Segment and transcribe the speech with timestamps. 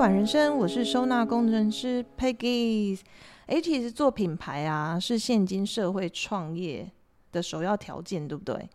[0.00, 2.98] 管人生，我是收纳工程师 Peggy。
[3.44, 6.90] 哎，其实做品牌啊，是现今社会创业
[7.30, 8.66] 的首要条件，对不对？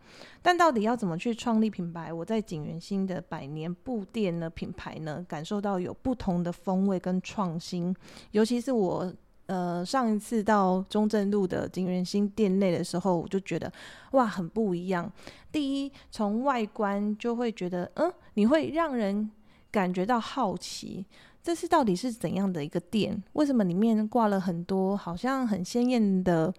[0.44, 2.14] 但到底要怎么去创立品牌？
[2.14, 7.92] 我在景元新的百年布店呢品牌呢，感受到有不同的风味跟创新。
[8.30, 9.12] 尤其是我
[9.48, 13.74] 呃上一次到中正路的景元新店内的时候，我就觉得
[14.12, 15.12] 哇，很不一样。
[15.52, 19.32] 第一，从外观就会觉得，嗯，你会让人。
[19.76, 21.06] 感觉到好奇，
[21.44, 23.22] 这是到底是怎样的一个店？
[23.34, 26.54] 为什么里面挂了很多好像很鲜艳的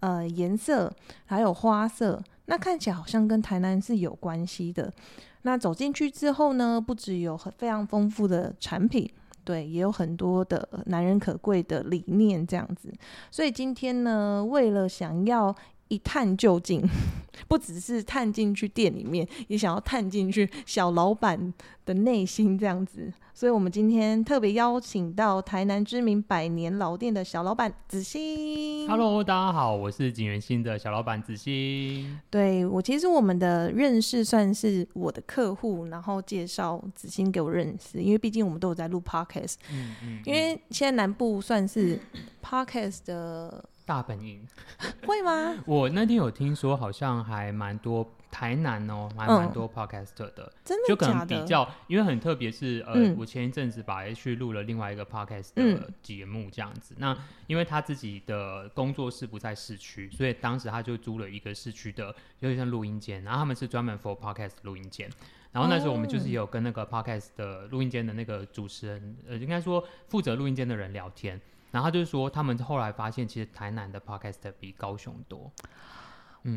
[0.00, 0.90] 呃颜色，
[1.26, 2.18] 还有花色？
[2.46, 4.90] 那看起来好像跟台南是有关系的。
[5.42, 9.06] 那走进去之后呢，不只有很非常丰富的产品，
[9.44, 12.90] 对，也有很多的男人可贵的理念这样子。
[13.30, 15.54] 所以今天呢，为了想要。
[15.92, 16.82] 一探究竟，
[17.46, 21.52] 不只是探进去店里面，也想要探进去小老板
[21.84, 23.12] 的内心这样子。
[23.34, 28.88] 所以，我们今天特别邀请到台南知名百年老店的小老板子欣。
[28.88, 32.18] Hello，大家好，我是景元新的小老板子欣。
[32.30, 39.56] 对我，其实我们的认识算是我的客户，然后介绍子欣给我认识，因为毕竟我们都有在录 Podcast。
[39.70, 40.20] 嗯嗯。
[40.24, 42.00] 因为现在南部算是
[42.42, 43.62] Podcast 的。
[43.84, 44.46] 大本营
[45.06, 45.54] 会吗？
[45.66, 56.94] 我那天有听说，好像还蛮多台南哦，还蛮多 podcaster 的，真的就可能比较，因为很特别是呃，我前一阵子把 H 录了另外一个 podcast 的节目这样子。
[56.98, 57.16] 那
[57.46, 65.10] 因为他自己的工作室不在市区，所以当时他就租了一个市区的有点像录音间，然后他们是专门 for podcast 录音间。
[65.50, 71.38] 然后那时候我们就是有跟那个 podcast 的录音间的那个主持人，呃，应该说负责录音间的人聊天。
[71.72, 75.50] 然后他就说，他们后来发现，其实台南的 podcast 比高雄多。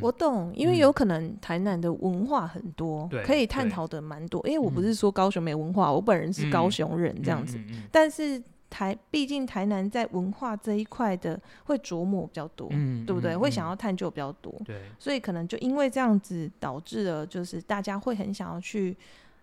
[0.01, 4.41] 我懂，因为有可能台南的文化很多，可以探讨的蛮多。
[4.47, 7.59] 因为我不是说高雄没文化，我本人是高雄人这样子。
[7.91, 12.67] 但是台毕竟台南在文化这一块的会琢磨比较多，
[13.05, 13.37] 对不对？
[13.37, 14.51] 会想要探究比较多。
[14.65, 18.97] 对，所以可能就因为这样子导致了，就是大家会很想要去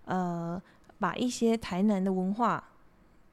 [0.06, 0.60] 呃
[0.98, 2.62] 把一些台南的文化。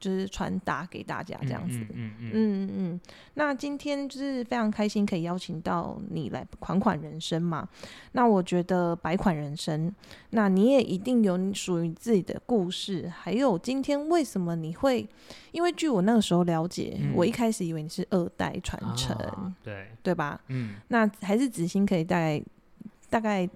[0.00, 3.00] 就是传达给大家这样子，嗯嗯嗯嗯
[3.34, 7.68] 那今天就是非常开心可以邀请到你来款款人生嘛。
[8.12, 9.94] 那我觉得百款人生，
[10.30, 13.08] 那你也一定有属于自己的故事。
[13.14, 15.06] 还有今天为什么你会？
[15.52, 20.40] 因为据我那个时候了解，我一开始以为你是二代传承，对对吧？
[20.48, 20.76] 嗯。
[20.88, 22.42] 那还是子欣可以大概
[23.10, 23.46] 大概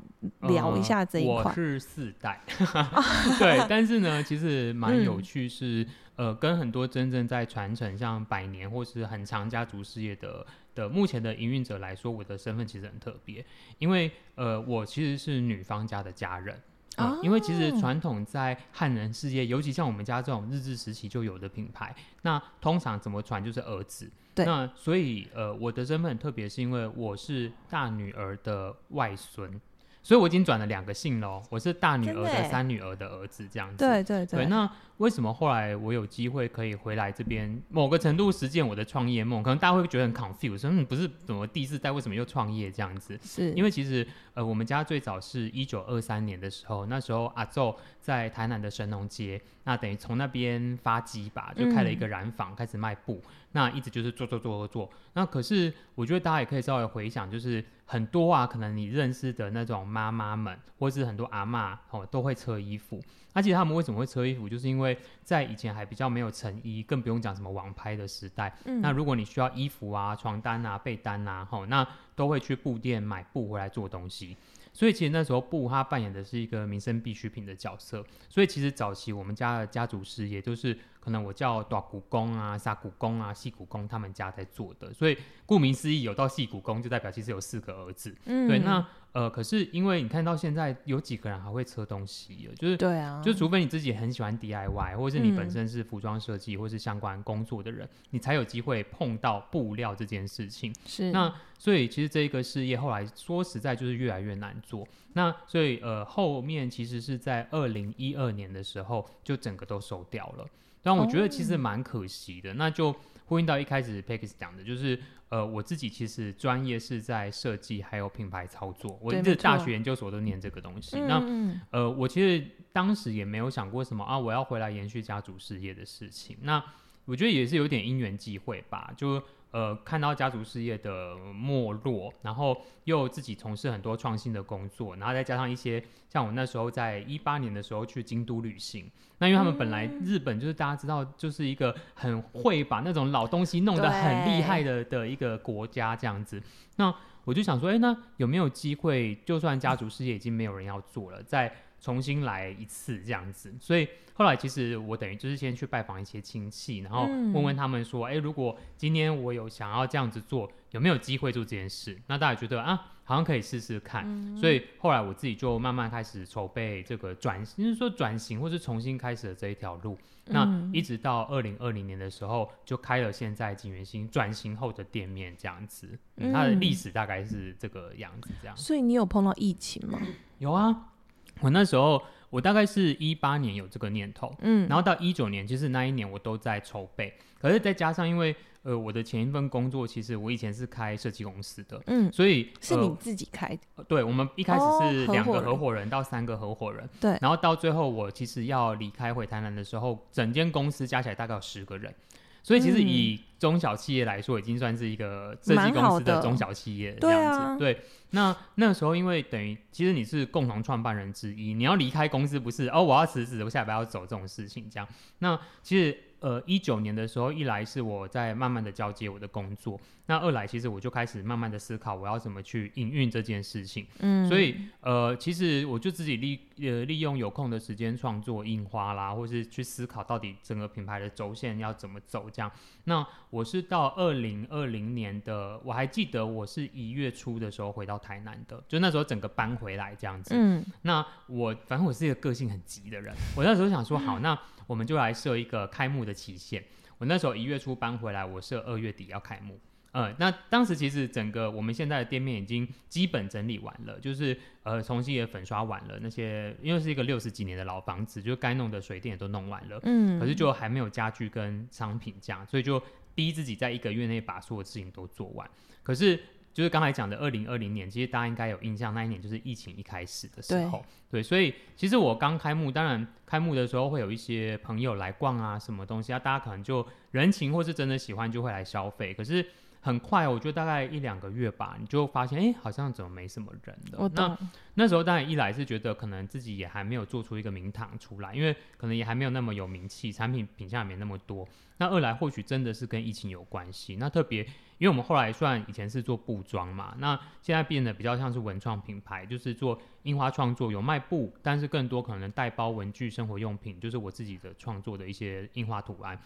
[0.40, 1.44] 聊一下这一块。
[1.44, 2.42] 我是四代，
[3.38, 5.86] 对，但是呢，其实蛮有趣是。
[6.16, 13.44] 呃，跟很多真正在传承像百年或是很长家族事业的的目前的营运者来说，我的身份其实很特别，
[13.80, 16.56] 因为呃，我其实是女方家的家人
[16.96, 17.18] 啊。
[17.22, 24.10] 因为其实传统在汉人世界，尤其像我们家这种日治时期就有的品牌，那通常怎么传就是儿子。
[24.34, 24.44] 对。
[24.44, 29.60] 那所以呃，我的身份很特别，是因为我是大女儿的外孙。
[30.04, 33.78] 所以我已经转了两个姓喽，我是大女儿的三女儿的儿子这样子。
[33.78, 34.44] 对对对。
[34.44, 39.42] 那为什么后来我有机会可以回来这边，某个程度实践我的创业梦？
[39.42, 43.18] 可能大家会觉得很 confused，说你不是怎么第四代，为什么又创业这样子？
[43.22, 53.18] 是因为其实呃，我们家最早是一九二三年的时候，那时候阿昼在台南的神农街，那等于从那边发迹吧，就开了一个染坊，开始卖布。
[53.52, 63.00] 那一直就是做做做做做，那可是我觉得大家也可以稍微回想，就是很多啊，可能你认识的那种妈妈们，或是很多阿妈哦，都会车衣服。
[63.32, 68.54] 而且他们为什么会车衣服，就是因为在以前还比较没有成衣，更不用讲什么网拍的时代。
[68.82, 74.36] 那如果你需要衣服啊、床单啊、被单啊，吼，那都会去布店买布回来做东西。
[74.74, 78.04] 所以其实那时候布他扮演的是一个民生必需品的角色。
[78.28, 80.76] 所以其实早期我们家的家族事业就是。
[81.04, 85.14] 可能我叫大古公啊、沙古公啊、细骨工，他们家在做的，所以
[85.44, 88.16] 顾名思义，有到细骨工就代表其实有四个儿子。
[88.24, 88.82] 嗯，对，那
[89.14, 100.74] 呃，可是因为你看到现在有几个人还会车东西就是对啊，就除非你自己很喜欢 DIY，或者是你本身是服装设计或是相关工作的人，你才有机会碰到布料这件事情。
[100.84, 104.84] 是，那所以其实这一个事业后来说实在就是越来越难做。
[105.12, 110.46] 那所以呃，后面其实是在二零一二年的时候就整个都收掉了。
[110.82, 112.94] 但我觉得其实蛮可惜的，那就
[113.26, 114.98] 呼应到一开始 Pex 讲的，就是
[115.28, 121.00] 呃，我自己其实专业是在设计还有品牌操作，我这大学研究所都念这个东西。
[121.00, 121.22] 那
[121.70, 126.36] 呃，我其实当时也没有想过什么啊，我要回来延续家族事业的事情。
[126.42, 126.62] 那
[127.04, 129.22] 我觉得也是有点因缘际会吧，就。
[129.54, 146.42] 呃看到家族事业的没落，然后又自己从事很多创新的工作，然后再加上一些像我那时候在一八年的时候去京都旅行，那因为他们本来日本就是大家知道就是一个很会把那种老东西弄得很厉害的的一个国家这样子，
[146.74, 146.92] 那
[147.24, 151.50] 我就想说，哎，那有没有机会，就算家族事业已经没有人要做了，再
[151.84, 153.54] 重新来一次这样子？
[153.60, 162.00] 所以后来其实我等于就是先去拜访一些亲戚，然后问问他们说，哎，如果今天我有想要这样子做，有没有机会做这件事？
[162.06, 164.34] 那大家觉得啊，好像可以试试看。
[164.34, 169.98] 所以后来我自己就慢慢开始筹备这个转，就是说转型或是重新开始的这一条路。
[170.28, 175.98] 那一直到二零二零年的时候，就开了现在景元星转型后的店面这样子。
[176.32, 178.56] 它的历史大概是这个样子，这样。
[178.56, 180.00] 所以你有碰到疫情吗？
[180.38, 180.93] 有啊，
[181.40, 188.34] 我那时候我大概是一八年有这个念头，嗯，然后到一九年，其实那一年我都在筹备，可是再加上因为。
[188.64, 193.84] 呃，我的前一份工作其实我以前是开设计公司的，嗯，所以是你自己开的。
[193.84, 201.94] 对，我们一开始是两个合伙人到三个合伙人，对，然后到最后我其实要离开回台南的时候，整间公司加起来大概有十个人，
[202.44, 207.58] 所以其实以中小企业来说，已经算是一个设计公司的中小企业这样子。
[207.58, 207.80] 对，
[208.10, 214.86] 那那个时候因为等于其实你是共同创办人之一，你要离开公司不是哦，我要辞职，我下礼拜要走这种事情这样。
[215.18, 215.98] 那其实。
[216.24, 223.86] 呃，一九年的时候，一来是我在慢慢的交接我的工作，那二来其实我就开始慢慢的思考我要怎么去营运这件事情。
[223.98, 232.50] 嗯，所以呃，其实我就自己利呃利用有空的时间创作印花啦，或是去思考到底整个品牌的轴线要怎么走这样。
[232.84, 240.34] 那我是到二零二零年的，我还记得我是一月初的时候回到台南的，就那时候整个搬回来这样子。
[240.34, 244.34] 嗯，那我反正我是一个个性很急的人，我那时候想说好那。
[244.66, 246.64] 我们就来设一个开幕的期限。
[246.98, 249.58] 我那时候一月初搬回来，我设二月底要开幕。
[249.92, 259.78] 呃，那当时其实整个我们现在的店面已经基本整理完了，就是呃重新也粉刷完了那些，因为是一个六十几年的老房子，就该弄的水电也都弄完了。
[259.84, 260.18] 嗯。
[260.18, 262.82] 可是就还没有家具跟商品这样，所以就
[263.14, 265.48] 逼自己在一个月内把所有事情都做完。
[265.82, 266.20] 可是。
[266.54, 279.44] 就是刚才讲的二零二零年，其实大家应该有印象，那一年就是疫情一开始的时候，对，所以其实我刚开幕，当然开幕的时候会有一些朋友来逛啊，什么东西啊，大家可能就人情或是真的喜欢就会来消费，可是。
[279.84, 284.10] 很快，我觉得大概一两个月吧，你就发现，哎，好像怎么没什么人了。
[284.14, 284.38] 那
[284.72, 291.46] 那时候当然一来是觉得可能自己也还没有做出一个名堂出来，因为可能也还没有那么有名气，产品品相也没那么多。
[291.76, 293.96] 那二来或许真的是跟疫情有关系。
[293.96, 294.42] 那特别，
[294.78, 306.18] 因为我们后来算以前是做布装嘛，那现在变得比较像是文创品牌，就是做印花创作，有卖布，但是更多可能带包文具、生活用品，就是我自己的创作的一些印花图案。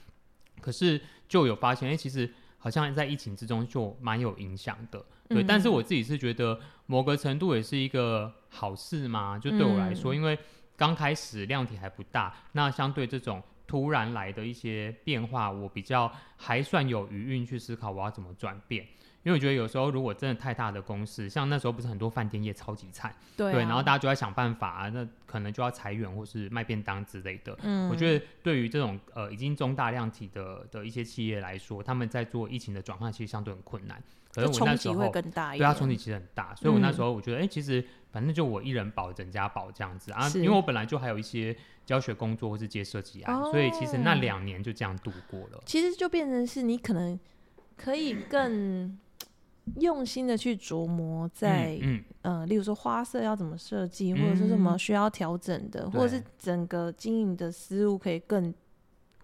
[0.60, 2.32] 可是就有发现，哎，其实。
[2.58, 5.42] 好像在疫情之中就蛮有影响的，对。
[5.42, 10.38] 但是我自己是觉得某个程度也是一个好事嘛，就对我来说，因为
[10.76, 18.84] 刚开始量体还不大，那相对这种突然来的一些变化，我比较还算有余韵去思考我要怎么转变。
[19.24, 27.54] 因为我觉得有时候如果真的太大的公司，像那时候不是很多饭店业超级惨，对，然后大家就在想办法，啊那可能就要裁员或是卖便当之类的。
[27.62, 34.02] 嗯，我觉得对于这种呃已经中大量体的的一些企业来说，他们在做疫情的转换其实相对很困难。
[34.46, 36.54] 可是我那时候会更大对啊，冲击其实很大。
[36.54, 45.62] 所以我那时候我觉得，哎，其实反正就我一人保整家保这样子啊，因为我本来就还有一些教学工作或是接设计案，所以其实那两年就这样度过了。
[45.66, 47.18] 其实就变成是你可能
[47.76, 48.98] 可以更。
[49.76, 51.78] 用心的去琢磨，在
[52.22, 58.52] 呃，例如说花色要怎么设计，或者是什么需要调整的，或者是整个经营的思路可以更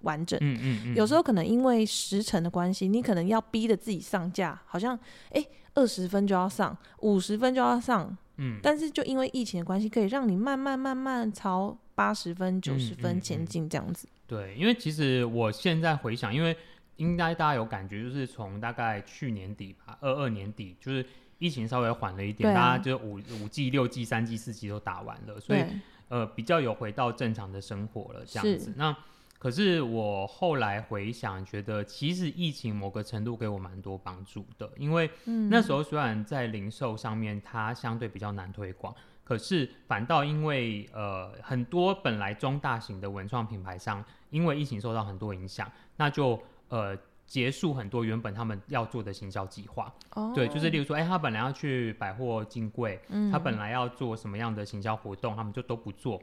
[0.05, 0.39] 完整。
[0.41, 0.95] 嗯嗯嗯。
[0.95, 4.99] 有时候可能因为时辰的关系，你可能要逼着自己上架，好像
[5.33, 5.45] 哎
[5.75, 8.17] 二十分就要上，五十分就要上。
[8.37, 8.61] 嗯。
[8.63, 14.07] 但是就因为疫情的关系，可以让你慢慢慢慢朝八十分、九十分前进这样子。
[14.27, 16.57] 对，因为其实我现在回想，因为。
[16.99, 21.05] 应该大家有感觉，就是从大概去年底吧，二二年底，就是
[21.41, 25.65] 疫情稍微缓了一点，大家就五五 G、六 G、三 G、四 G 都打完了，所以
[26.07, 28.73] 呃比较有回到正常的生活了这样子。
[28.77, 28.97] 那
[29.45, 35.11] 可是我后来回想，觉得其实疫情某个程度给我蛮多帮助的，因为
[35.51, 46.97] 那时候虽然在零售上面它相对比较难推广，可是反倒因为呃很多本来中大型的文创品牌商，因为疫情受到很多影响，那就呃，
[47.27, 49.93] 结束很多原本他们要做的行销计划，
[50.35, 52.99] 对，就是例如说，哎，他本来要去百货进柜，
[53.31, 56.19] 他本来要做什么样的行销活动，他们就都不做。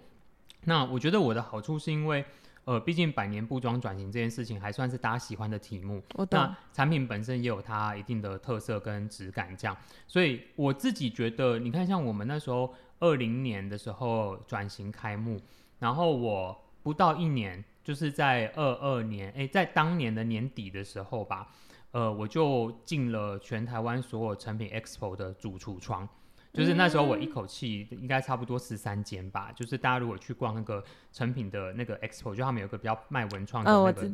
[0.64, 2.26] 那我觉得我的好处是因为，
[2.66, 6.02] 呃，毕竟百年布庄转型这件事情还算是大家喜欢的题目。
[6.30, 9.76] 那产品本身也有它一定的特色跟质感，这样。
[10.08, 15.42] 所以我自己觉得，你看，像我们那时候二零年的时候转型开幕，
[15.80, 21.48] 然后我不到一年，就是在二二年，哎，在当年的年底的时候吧，
[21.92, 26.08] 呃，我就进了全台湾所有成品 expo 的主橱窗。
[26.54, 29.52] 就是那时候我一口气应该差不多十三间吧。
[29.56, 34.10] 就是大家如果去逛那个成品的那个 expo，就他们有个比较卖文创的那个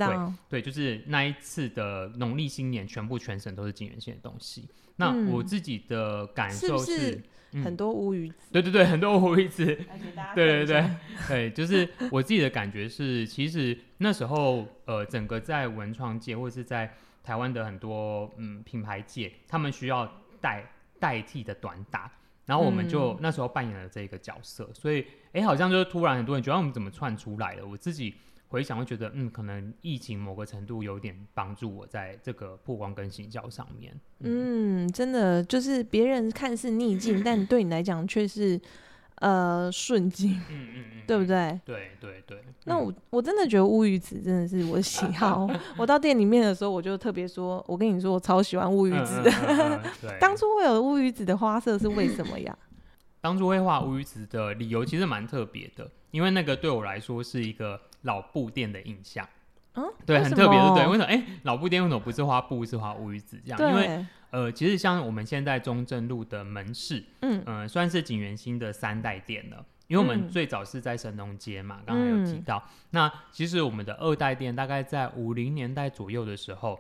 [0.50, 4.70] 对，对，就是那一次的农历新年，全部全省都是金源县的东西。
[4.98, 7.22] 那我自己的感受是
[7.64, 9.66] 很多乌鱼子，对对对，很多乌鱼子，
[10.36, 10.90] 对对对
[11.28, 20.64] 对，就是我自己的感觉是，其实那时候呃，整个在文创界或者是在台湾的很多嗯品牌界，他们需要代
[21.00, 22.12] 代替的短打。
[22.48, 27.68] 然后我们就那时候扮演了这个角色，所以哎，好像就是突然很多人觉得我们怎么窜出来了？
[27.68, 28.16] 我自己
[28.48, 33.94] 回想会觉得，嗯，可能疫情某个程度有点帮助我在这个曝光跟行销上面。
[34.22, 38.60] 嗯，真的就是别人看似逆境，但对你来讲却是。
[39.20, 41.60] 呃，顺境，嗯嗯嗯，对不对？
[41.66, 42.44] 对对对。
[42.66, 45.48] 那我我真的觉得乌鱼子真的是我的喜 好。
[45.78, 49.32] 我到店里面的时候，我就特别说，我跟你说，我超喜欢乌鱼子的。
[50.20, 52.56] 当初会有乌鱼子的花色是为什么呀？
[53.22, 59.28] 当初会画乌鱼子的理由其实蛮特别的，因为那个对我来说是一个老布店的印象。
[59.74, 60.88] 嗯，对，很特别，对不对？
[60.88, 61.06] 为什么？
[61.06, 63.72] 哎，老布店为什么不是花布，是画乌鱼子这样？
[63.72, 69.66] 因为呃，其实像我们现在中正路的门市，嗯嗯，算是景元新的三代店了。
[69.88, 72.62] 因为我们最早是在神农街嘛，刚才有提到。
[72.90, 76.78] 那其实我们的二代店大概在五零年代左右的时候，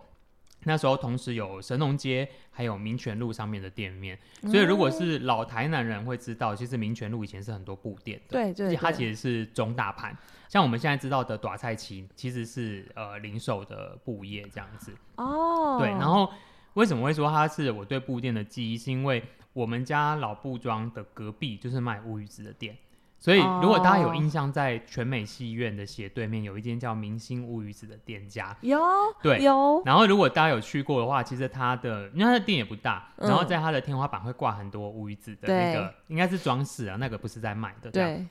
[0.65, 4.19] 那时候同时有神农街还有民权路上面的店面。
[4.41, 10.13] 所以如果是老台南人会知道，其实民权路以前是很多布店的，对对，它其实是中大盘。
[10.49, 14.93] 像我们现在知道的短菜旗，其实是呃零售的布业这样子。
[15.15, 16.29] 哦，对，然后。
[16.77, 18.77] 为什么会说它是我对布店的记忆？
[18.77, 22.77] 是因为我们家老布庄的隔壁就是卖乌鱼子的店，
[23.17, 28.79] 所以如果大家有印象，在全美戏院的斜对面有一间叫明星乌鱼子的店家，有
[29.23, 29.81] 对有。
[29.85, 37.89] 然后如果大家有去过的话，其实它的因为它的店也不大，然后在它的天花板会挂很多乌鱼子的那个，应该是装饰啊，那个不是在卖的。
[37.89, 38.23] 对，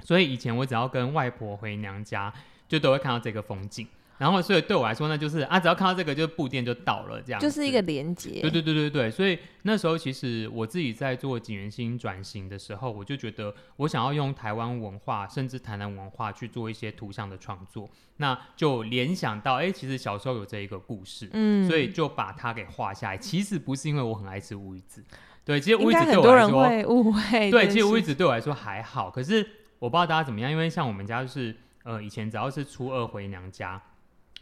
[0.00, 2.34] 所以以前我只要跟外婆回娘家，
[2.66, 3.86] 就都会看到这个风景。
[4.22, 8.40] 然后，所以对我来说呢，就是啊，只要看到这个，就是布店就到了，这样就是一个连接。
[8.40, 23.18] 对对对对对，所以那时候其实我自己在做景元星转型的时候，我就觉得我想要用台湾文化，甚至台南文化去做一些图像的创作，那就联想到，哎，其实小时候有这一个故事，嗯，所以就把它给画下来。
[23.18, 25.02] 其实不是因为我很爱吃乌鱼子，
[25.44, 29.10] 对，其实乌鱼子对我来说，会误会，对，其实乌鱼子对我来说还好。
[29.10, 29.44] 可是
[29.80, 33.82] 我不知道大家怎么样，因为像我们家就是，呃，以前只要是初二回娘家。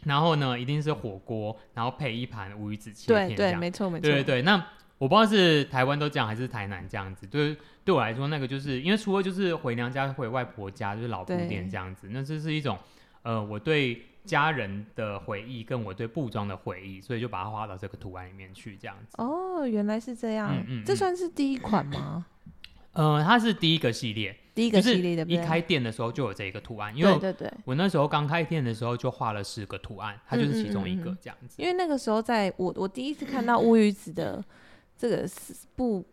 [0.03, 4.01] 然后呢，一定是火锅，然后配一盘乌鱼子切片，对对，没错没错。
[4.01, 4.55] 对对对，那
[4.97, 7.25] 我不知道是台湾都这样，还是台南这样子。
[7.27, 12.07] 对，对我来说，那个就是因为除了就是回娘家、回外婆家，就是老布店这样子。
[12.11, 12.77] 那这是一种
[13.23, 19.15] 呃，我对家人的回忆，跟我对布庄的回忆，所以就把它画到这个图案里面去，这样子。
[19.17, 20.51] 哦，原来是这样。
[20.55, 20.83] 嗯嗯。
[20.85, 22.25] 这算是第一款吗？
[22.93, 24.35] 呃，它是第一个系列。
[24.53, 31.61] 第一个系列的，一开店的时候就有这一个图案，因为对对我那时候刚开店的时候就画了四个图案，它就是其中一个这样子。
[31.61, 34.43] 因为那个时候在我我第一次看到乌鱼子的
[34.97, 35.29] 这个
[35.75, 36.05] 布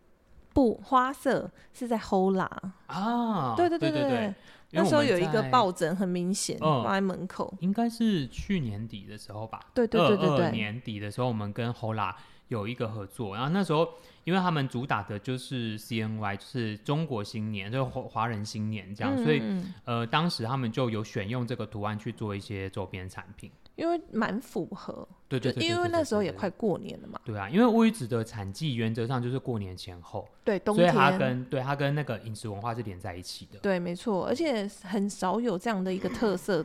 [0.53, 2.49] 布花色是在 Hola
[2.87, 4.33] 啊，对对对对对，
[4.71, 9.59] 那时候有一个抱枕很明显放在门口，应该是去年底的时候吧？
[9.73, 12.15] 对对对对对，年底的时候我们跟 Hola
[12.49, 13.89] 有一个合作，然后那时候。
[14.25, 19.41] 因为他们主打的就是 CNY，就是中国新年，就是华华人新年这样，所以
[19.85, 25.07] 呃，当时他们就有选用这个图案去做一些周边产品，因为蛮符合。
[25.27, 27.19] 对对对，因为那时候也快过年了嘛。
[27.25, 33.57] 对啊，因为乌鱼子的产季原则上就是过年前后，对，冬天，所以它跟对它跟那个饮食文化是连在一起的。
[33.59, 36.63] 对，没错，而且很少有这样的一个特色，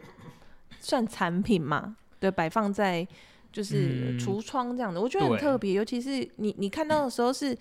[0.80, 1.96] 算产品嘛？
[2.20, 3.08] 对，摆放在。
[3.54, 7.56] 就是橱窗这样的，我觉得很特别，尤其是你你看到的时候是，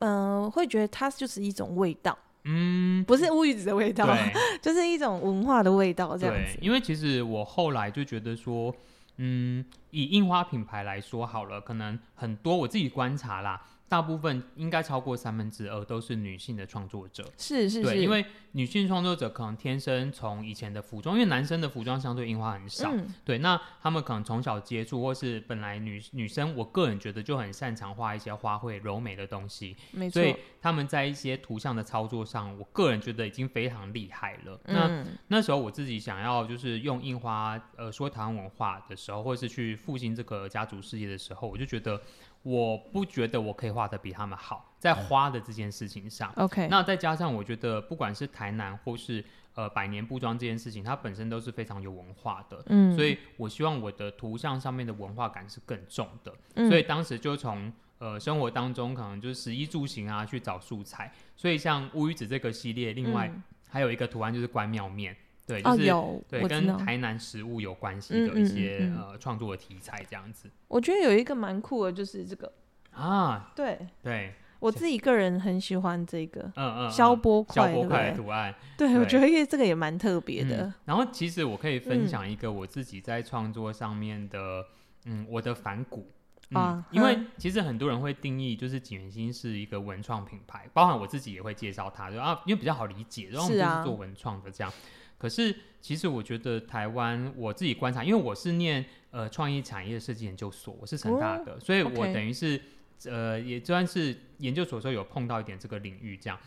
[0.00, 4.06] 嗯，会觉得它就是一种味道，嗯，不是乌鱼子的味道，
[4.60, 6.58] 就是一种文化的味道这样子。
[6.60, 8.74] 因为其实我后来就觉得说，
[9.16, 17.24] 嗯，以印花品牌来说好了，可能很多我自己观察啦，大部分应该超过三分之二都是女性的创作者。
[17.38, 23.06] 是是是，对，因为女性创作者可能天生从以前的服装，因为男生的服装相对印花很少，嗯。
[23.24, 30.22] 对，那他们可能从小接触，或是本来女女生，我个人觉得就很擅长画一些花卉柔美的东西，没错。
[30.22, 34.60] 所，以他们在一些图像的操作上，我个人觉得已经非常厉害了。
[34.64, 35.06] 那嗯。
[35.28, 42.00] 那时候我自己想要就是用印花呃说台湾文化的时候，或是去复兴这个家族事业的时候，我就觉得
[42.42, 46.32] 我不觉得我可以画的比他们好，在花的这件事情上。
[46.36, 52.62] OK，那再加上我觉得不管是台南或是呃百年布庄这件事情，它本身都是非常有文化的。
[52.66, 56.68] 嗯，所以我希望我的图像上面的文化感是更重的，嗯。
[56.68, 63.42] 所以当时就从呃生活当中可能就是食衣住行啊去找素材，所以像乌鱼子这个系列，另外嗯。
[63.70, 65.14] 还有一个图案就是关庙面，
[65.48, 66.46] 对，就哦是、有，对。
[66.46, 72.52] 跟台南食物有关系的一些、嗯嗯呃创作的题材这样子我觉得有一个蛮酷的，就是这个，
[72.92, 77.72] 啊，对对，我自己个人很喜欢这个嗯嗯，消嗯波块，
[78.14, 80.74] 图案，对，我对觉得因为这个也蛮特别的嗯。
[80.84, 84.64] 然后其实我可以分嗯享一个我自己在创作上面的，
[85.06, 86.10] 嗯，我的反骨。
[86.50, 94.72] 嗯啊，因为嗯其实很多人会定义就是景元星是一个文创品牌，包含我自己也会介绍它，就啊，因为比较好理解，然后我们就是做文创的这样。
[95.18, 102.60] 可是其实我觉得台湾我自己观察，因为我是念呃创意产业设计研究所，我是成大的，所以我等于是
[103.04, 106.38] 呃也算是研究所的时候有碰到一点这个领域这样。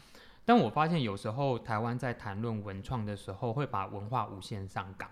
[0.43, 5.07] 但我发现有时候台湾在谈论文创的时候，会把文化无限上纲。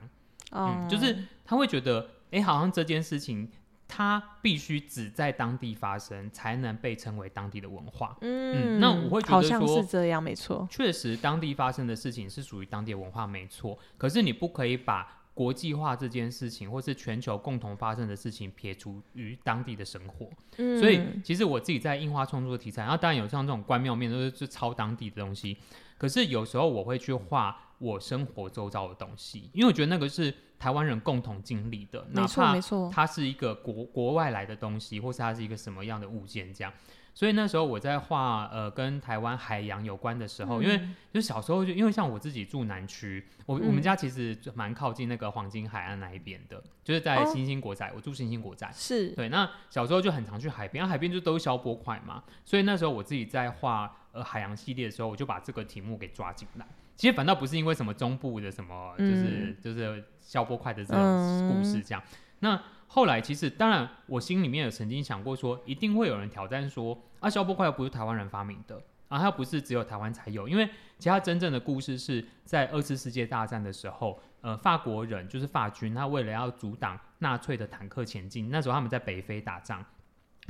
[0.51, 3.51] 哦嗯，就是他会觉得，哎、好像这件事情
[3.91, 8.15] 它必须只在当地发生，才能被称为当地的文化。
[8.21, 10.65] 嗯，那我会觉好像得说是这样，没错。
[10.69, 13.77] 确实，当地发生的事情是属于当地的文化，没错。
[13.97, 20.29] 可是你不可以把国际化这件事情，或是全球共同发生的事情撇除于当地的生活。
[20.57, 25.57] 嗯，所以其实我自己在印花创作的题材，然后当然有像这种关庙面都是是超当地的东西，
[25.97, 32.91] 可是有时候我会去画我生活周遭的东西，因为我觉得那个是台湾人共同经历的，哪没错怕没错。
[32.93, 36.71] 它是一个国国外来的东西，或是它是一个什么样的物件这样。
[37.15, 48.69] 所以那时候我在画呃跟台湾海洋有关的时候，因为嗯就小时候就因为像我自己住南区，我、我们嗯家其实就蛮靠近那个黄金海岸那一边的，就是在哦新兴国仔，我住新兴国仔。
[48.73, 56.65] 是对，那小时候就很常去海边，啊海边就都是消波块嘛，所以那时候我自己在画呃海洋系列的时候，我就把这个题目给抓进来。
[56.99, 62.03] 其实反倒不是因为什么中部的什么，就是、就是消波块的这种故事这样。
[62.39, 68.81] 那后来其实当然我心里面有曾经想过说，一定会有人挑战说，啊消波块又不是台湾人发明的。
[69.07, 79.83] 啊，它不是只有台湾才有，因为其他真正的故事是在二次世界大战的时候，呃，法国人就是法军，他为了要阻挡纳粹的坦克前进，那时候他们在北非打仗，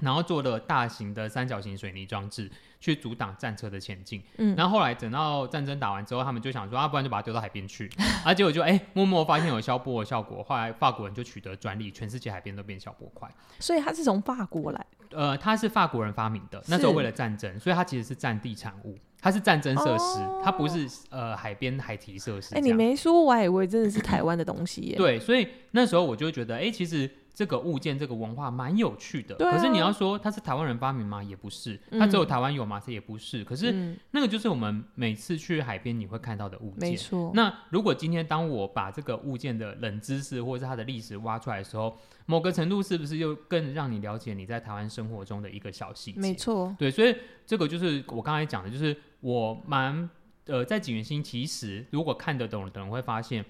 [0.01, 4.23] 然后做了大型的三角形水泥装置去阻挡战车的前进。
[4.37, 7.89] 嗯然后后来等到战争打完之后，他们就想说啊，不然就把它丢到海边去，
[8.23, 13.29] 啊，结果就哎、默默发现有消波的效果，后来法国人就取得专利，全世界海边都变消波块。
[13.59, 22.55] 所以它是从法国来，呃，它是法国人发明的，那时候为了战争，所以它其实是战地产物，它是战争设施，哦它不是呃海边海堤设施。
[22.55, 24.95] 哎、你没说，我还以为真的是台湾的东西耶。
[24.95, 29.35] 对，所以那时候我就觉得，哎、其实这个物件、这个文化蛮有趣的。
[29.35, 31.21] 可是你要说它是台湾人发明吗？
[31.23, 32.81] 也不是，它只有嗯台湾有吗？
[32.85, 33.43] 这也不是。
[33.43, 36.89] 可是嗯，那个就是我们每次去海边你会看到的物件。
[36.89, 37.31] 没错。
[37.33, 46.19] 那如果今天当我把这个物件的冷知识或者是它的历史挖出来的时候，某个程度是不是又更让你了解你在台湾生活中的一个小细节？
[46.19, 50.09] 没错，对，所以这个就是我刚才讲的，就是我蛮
[50.45, 53.45] 呃，在景元星其实如果看得懂的人会发现，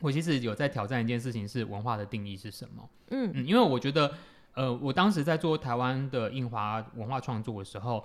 [0.00, 2.88] 我其实有在挑战一件事情，是文化的定义是什么。
[3.10, 4.12] 嗯嗯，因为我觉得，
[4.54, 8.04] 呃，我当时在做台湾的印华文化创作的时候，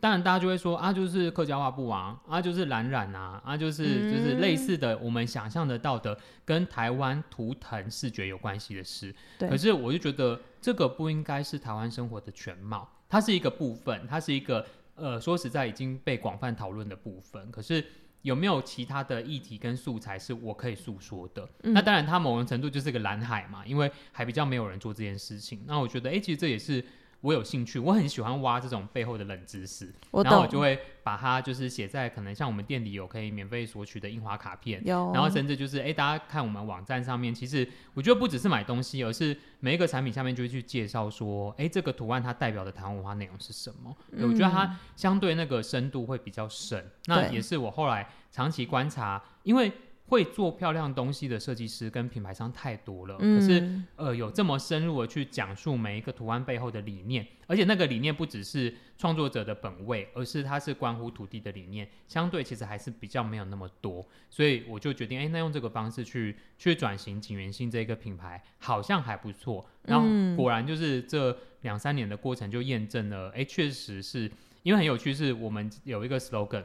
[0.00, 9.14] 当然大家就会说啊，就是客家画布啊，啊，就是蓝染啊，啊，就是就是类嗯似的我们想象得到的跟台湾图腾视觉有关系的事。
[9.38, 14.66] 对可是我就觉得这个不应该是台湾生活的全貌，它是一个部分，它是一个
[14.96, 17.50] 呃，说实在已经被广泛讨论的部分。
[17.50, 17.84] 可是
[18.22, 21.48] 有没有其他的议题跟素材是我可以诉说的？
[21.62, 25.62] 嗯那当然，它某种程度就是个蓝海嘛，因为还比较没有人做这件事情。
[25.66, 26.84] 那我觉得，哎、其实这也是
[27.26, 30.46] 我有兴趣，我很喜欢挖这种背后的冷知识，然后我。
[30.46, 34.80] 就会把它就是写在可能像我们店里有可以免费索取的印花卡片。
[34.84, 43.94] 然后甚至就是，哎，大家看我们网站上面，其实我觉得不只是买东西，而是每一个产品下面就会去介绍说，哎，这个图案它代表的台湾文化内容是什么。
[44.16, 46.90] 对我觉得它相对那个深度会比较深。
[47.06, 49.70] 那也是我后来长期观察，因为
[50.06, 69.68] 会做漂亮东西的设计师跟品牌商太多了，嗯，可是呃，有这么深入的去讲述每一个图案背后的理念，而且那个理念不只是创作者的本位，而是它是关乎土地的理念，相对其实还是比较没有那么多，所以我就决定，哎、那用这个方式去去转型景元星这个品牌，好像还不错。
[69.82, 70.36] 然后嗯。
[70.36, 74.30] 果然就是这两三年的过程就验证了，哎、确实是
[74.62, 76.62] 因为很有趣，是我们有一个 slogan，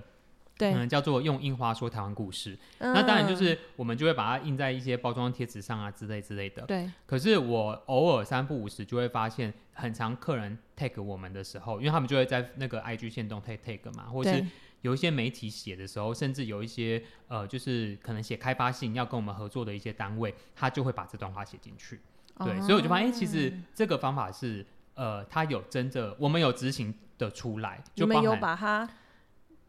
[0.62, 2.56] 对，嗯，叫做用印花说台湾故事。
[2.78, 6.62] 那那当然就是我们就会把它印在一些包装贴纸上啊之类之类的。
[6.68, 14.46] 对，可是我偶尔三不五时就会发现，很常客人 tag 我们的时候，因为他们就会在那个 IG 线动 tag tag 嘛，或是，
[14.82, 22.00] 有一些媒体写的时候，甚至有一些呃，就是可能写开发信要跟我们合作的一些单位，他就会把这段话写进去。
[22.46, 28.88] 对，所以我就发现，哎、其实哦这个方法是呃，他有真的我们有执行的出来，就你们有把它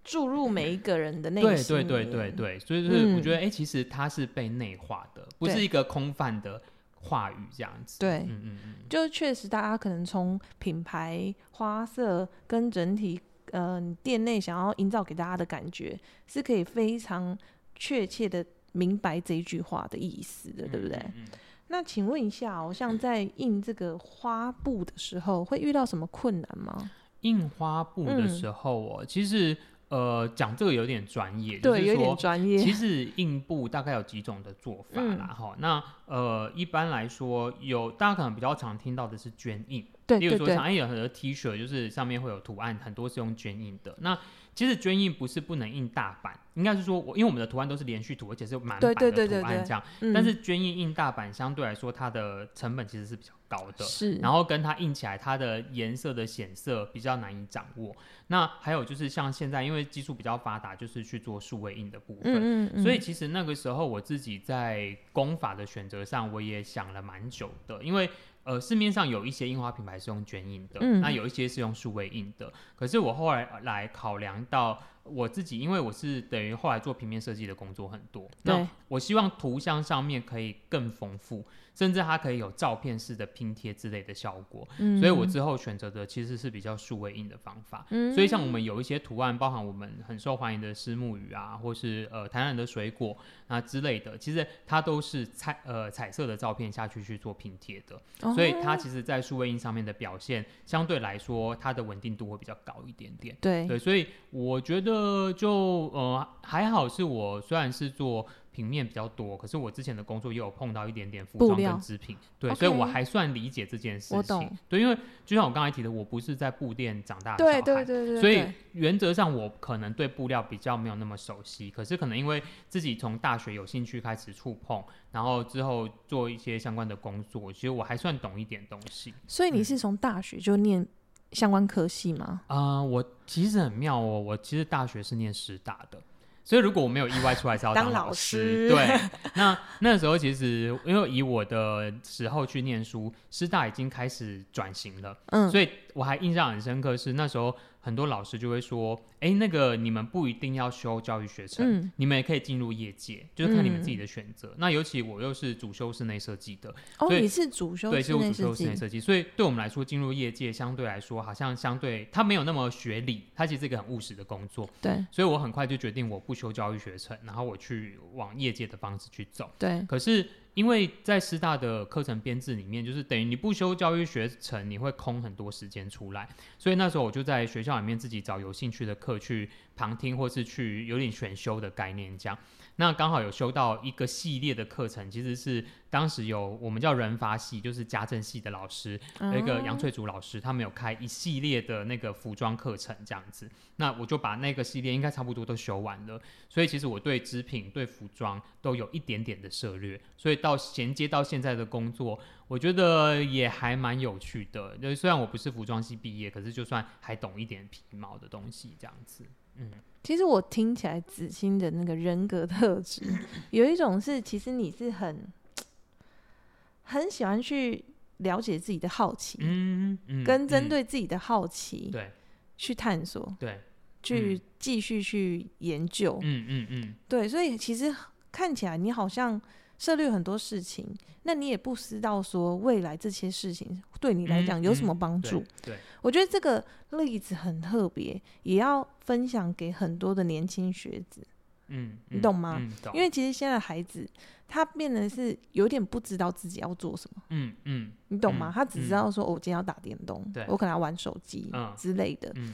[0.04, 6.60] 注入每一个人的内心对对对对，对，所以就是我嗯觉得，哎、其实它是被内化的，不是一个空泛的
[6.94, 7.98] 话语这样子。
[8.00, 13.20] 对嗯嗯嗯，就确实大家可能从品牌花色跟整体，
[13.52, 17.36] 呃，店内想要营造给大家的感觉，是可以非常
[17.76, 20.96] 确切的明白这一句话的意思的，对不对？
[20.96, 21.38] 嗯嗯嗯
[21.68, 26.90] 那请问一下哦，像在印这个花布的时候，会遇到什么困难吗？
[27.22, 29.56] 印花布的嗯时候哦，其实
[29.92, 32.16] 呃讲这个有点专业，就对，有点。
[32.16, 32.56] 专业。
[32.56, 43.94] 其实印布大概有几种的做法啦，嗯哈、那呃一般来说有大家可能比较常听到的是捐印，对对对例如说像，哎有很多 T 恤就是上面会有图案，很多是用捐印的。
[43.98, 44.18] 那
[44.54, 49.82] 其实捐印不是不能印大版，应该是说我因为我们的图案都是连续图，而且是满版对的图案这样。
[50.00, 53.84] 嗯但是捐印印大版相对来说它的成本其实是比较高的。
[53.84, 57.96] 是，然后跟它印起来，它的颜色的显色比较难以掌握。
[58.26, 62.32] 那还有就是像现在，因为技术比较发达，就是去做数位印的部分。
[62.34, 68.08] 嗯嗯嗯，所以其实那个时候我自己在工法的选择上，我也想了蛮久的，因为
[68.44, 72.52] 呃市面上有一些印花品牌是用卷印的，嗯那有一些是用数位印的。
[72.76, 84.66] 可是我后来来考量到我自己，因为我是等于后来做平面设计的工作很多，那我希望图像上面可以更丰富，甚至它可以有照片式的拼贴之类的效果。
[84.78, 87.86] 嗯所以我之后选择的其实是比较数位印的方法。
[87.90, 93.16] 嗯所以像我们有一些图案，包含我们很受欢迎的石木鱼啊，或是呃台南的水果
[93.48, 103.36] 啊之类的，其实它都是彩呃彩色的照片下去去做拼贴的，哦所以它其实在数位印上面的表现，相对来说它的稳定度会比较高一点点。
[103.40, 105.50] 对对，所以我觉得就
[105.92, 114.56] 呃还好，是我虽然是做平面比较多，可是我之前的工作也有碰到一点点服装跟织品，对所以我还算理解这件事情我懂。
[114.68, 129.14] 对，因为就像我刚才提的，我不是在布店长大的对小孩，对对对，所以原则上我可能对布料比较没有那么熟悉，可是可能因为自己从大学有兴趣开始触碰，然后之后做一些相关的工作，其实我还算懂一点东西。
[129.26, 130.86] 所以你是从大学就念
[131.32, 132.42] 相关科系吗？
[132.48, 135.98] 啊、我其实很妙哦，我其实大学是念师大的。
[136.44, 138.98] 所以如果我没有意外出来是要当老老师对，
[139.34, 151.92] 那那时候其实因为以我的时候去念书，师大已经开始转型了，嗯，所以我还印象很深刻是那时候很多老师就会说，哎、那个你们不一定要修教育学程，嗯。
[151.96, 154.54] 你们也可以进入业界，就是看你们嗯自己的选择。
[154.56, 165.04] 那尤其我又是主修室内设计的，哦，所以你是主修对，是我主修室内计，设计，所以对我们来说，进入业界相对来说好像相对它没有那么学理，它其实是一个很务实的工作，对。
[165.10, 169.50] 所以我很快就决定我不修教育学程，然后我去往业界的方式去走。
[169.58, 182.38] 对，可是因为在师大的课程编制里面，就是等于你不修教育学程，你会空很多时间出来，所以那时候我就在学校里面自己找有兴趣的课去旁听，或是去有点选修的概念这样。
[182.76, 193.48] 那刚好有修到一个系列的课程，其实是当时有我们叫人法系，就是家政系的老师，有一个杨翠竹老师，他们有开一系列的那个服装课程这样子。
[193.76, 204.78] 那我就把那个系列应该差不多都修完了，所以其实我对织品、对服装都有一点点的涉略，所以到衔接到现在的工作，我觉得也还蛮有趣的。
[204.78, 209.26] 就是虽然我不是服装系毕业，可是就算还懂一点皮毛的东西这样子。
[209.56, 209.70] 嗯，
[210.02, 213.02] 其实我听起来子欣的那个人格特质，
[213.50, 215.26] 有一种是，其实你是很
[216.84, 217.84] 很喜欢去
[218.18, 222.10] 了解自己的好奇，嗯嗯，跟针嗯对自己的好奇、对。
[222.58, 223.60] 去探索，对，
[224.04, 226.16] 去继续去研究。
[226.22, 227.92] 嗯嗯嗯，对，所以其实
[228.30, 229.40] 看起来你好像
[229.82, 230.86] 涉猎很多事情，
[231.24, 235.40] 那你也不知道说未来这些事情对你来讲有什么帮助。
[235.40, 241.20] 嗯对，我觉得这个例子很特别，也要分享给很多的年轻学子。
[241.66, 242.70] 嗯，你懂吗嗯？
[242.80, 244.08] 懂因为其实现在孩子，
[244.46, 248.50] 他变得是有点不知道自己要做什么，嗯嗯你懂吗？
[248.50, 252.52] 嗯他只知道说，哦我今天要打电动对，我可能要玩手机嗯之类的，嗯，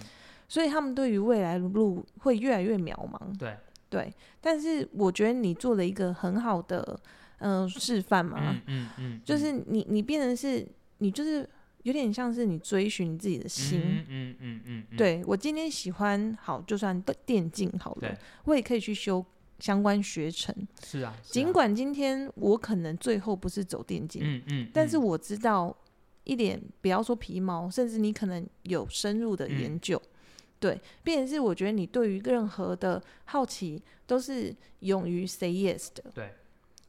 [0.48, 3.36] 所以他们对于未来的路会越来越渺茫。
[3.38, 3.54] 对，
[3.90, 6.98] 对，但是我觉得你做了一个很好的
[7.38, 10.66] 嗯、呃示范嘛，嗯嗯嗯，就是你你变成是
[10.98, 11.48] 你就是
[11.84, 13.80] 有点像是你追寻你自己的心。
[13.80, 19.24] 嗯嗯嗯嗯，嗯，对我今天喜欢好，就算电电竞好了，我也可以去修
[19.58, 20.54] 相关学程。
[20.84, 25.74] 是啊，是啊尽管今天我可能最后不是走电竞，嗯嗯，但是嗯我知道
[26.24, 30.00] 一点，不要说皮毛，甚至你可能有深入的嗯研究。
[30.60, 36.04] 对，变成是我觉得你对于任何的好奇都是勇于 say yes 的。
[36.14, 36.34] 对，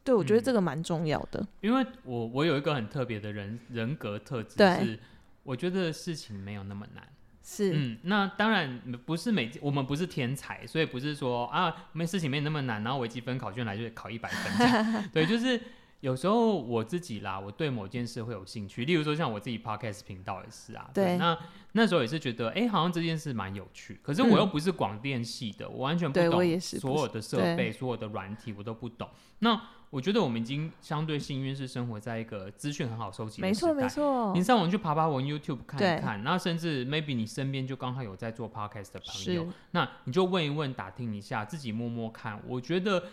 [0.04, 1.46] 对我觉得嗯这个蛮重要的。
[1.62, 5.00] 因为我我有一个很特别的人人格特质，对是
[5.44, 7.08] 我觉得事情没有那么难。
[7.42, 15.04] 是，嗯，那当然不是每我们不是天才，所以不是说啊没事情没那么难，然后微积分考卷来就考一百分这样。
[15.12, 15.60] 对，就是
[16.02, 20.90] 有时候我自己啦，我对某件事会有兴趣，例如说像我自己 podcast 频道也是啊。
[20.94, 21.38] 对那
[21.74, 29.10] 那时候也是觉得，哎、好像这件事蛮有趣，可是我又不是广电系的，我完全不懂所有的设对备、所有的软体我都不懂。
[29.40, 42.40] 那我觉得我们已经相对幸运，是生活在一个资讯很好收集的没错时代没错你，上网去爬爬文，YouTube 看一看，然后甚至 maybe 你身边就刚好有在做 podcast 的朋友，那你就问一问，打听一下，自己摸摸看。
[42.48, 43.04] 我觉得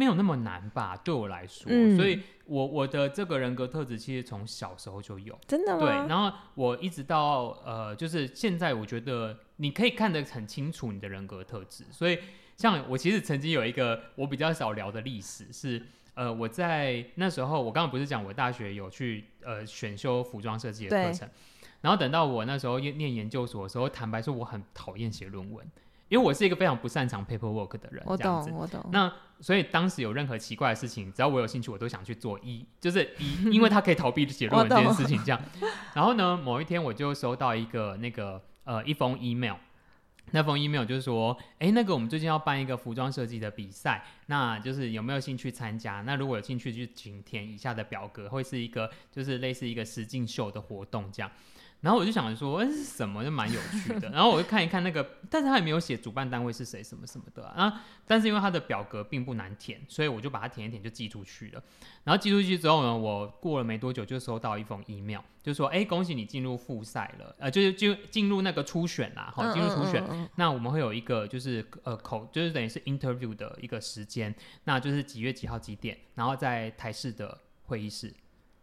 [0.00, 1.66] 没有那么难吧，对我来说。
[1.70, 5.38] 嗯所以我我的这个人格特质其实从小时候就有。
[5.46, 6.06] 真的吗？
[6.08, 11.84] 然后我一直到呃，就是现在，我觉得你可以看得很清楚你的人格特质。
[11.90, 12.18] 所以，
[12.56, 15.82] 像我其实曾经有一个我比较少聊的历史是，
[16.14, 21.28] 呃，我在那时候，我刚刚不是讲我大学有去呃选修服装设计的课程，
[21.82, 25.70] 然后等到我那时候念念研究所的时候，坦白说我很讨厌写论文，
[26.10, 28.52] 因为我是一个非常不擅长 paperwork 的人，我懂，。
[28.52, 28.84] 我懂。
[28.92, 35.40] 那所以当时有任何奇怪的事情，只要我有兴趣，我都想去做一，就是一，因为他可以逃避写论文这件事情这样。
[35.94, 39.54] 然后呢，某一天我就收到一个那个呃一封 email。
[40.32, 46.02] 那封 email 就是说，哎，那个我们最近要办一个服装设计的比赛，那就是有没有兴趣参加？
[46.02, 51.30] 那如果有兴趣，就请填以下的表格，会是一个就是类似一个实境秀的活动这样。
[51.80, 53.24] 然后我就想说，哎，是什么？
[53.24, 54.10] 就蛮有趣的。
[54.10, 57.54] 然后我就看一看那个，但是他也没有写主办单位是谁什么什么的啊。
[57.56, 61.62] 然后但是因为他的表格并不难填，所以我就把它填一填就寄出去了。
[62.04, 70.02] 然后寄出去之后呢，我过了没多久就收到一封 email，就说：“哎，恭喜你进入复赛了，呃，就是就进入那个初选啦，好，进入初选。
[70.02, 78.12] 嗯嗯嗯那我们会有一个就是呃口，就是等于是 interview 的一个时间，那就是几月几号几点，然后在台式的会议室。”